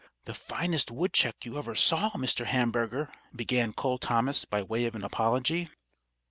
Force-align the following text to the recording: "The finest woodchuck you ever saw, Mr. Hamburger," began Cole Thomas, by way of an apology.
"The 0.25 0.33
finest 0.33 0.89
woodchuck 0.89 1.45
you 1.45 1.59
ever 1.59 1.75
saw, 1.75 2.09
Mr. 2.13 2.47
Hamburger," 2.47 3.13
began 3.35 3.71
Cole 3.71 3.99
Thomas, 3.99 4.45
by 4.45 4.63
way 4.63 4.85
of 4.85 4.95
an 4.95 5.03
apology. 5.03 5.69